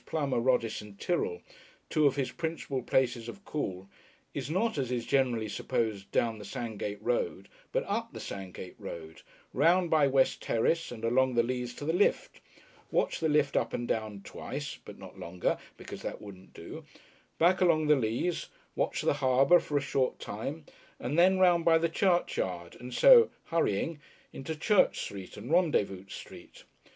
[0.07, 1.43] Plummer, Roddis & Tyrrel,
[1.87, 3.87] two of his principal places of call,
[4.33, 9.21] is not as is generally supposed down the Sandgate Road, but up the Sandgate Road,
[9.53, 12.41] round by West Terrace, and along the Leas to the lift,
[12.89, 16.83] watch the lift up and down twice, but not longer, because that wouldn't do,
[17.37, 20.65] back along the Leas, watch the Harbour for a short time,
[20.99, 24.01] and then round by the churchyard, and so (hurrying)
[24.33, 26.63] into Church Street and Rendezvous Street.